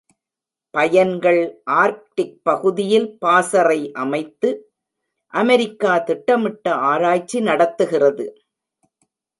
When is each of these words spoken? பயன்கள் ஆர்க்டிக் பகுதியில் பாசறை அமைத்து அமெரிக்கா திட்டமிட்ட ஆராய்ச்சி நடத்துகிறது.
பயன்கள் 0.73 1.41
ஆர்க்டிக் 1.71 2.39
பகுதியில் 2.43 3.17
பாசறை 3.17 3.79
அமைத்து 3.93 4.49
அமெரிக்கா 5.33 5.97
திட்டமிட்ட 5.97 6.73
ஆராய்ச்சி 6.91 7.39
நடத்துகிறது. 7.41 8.25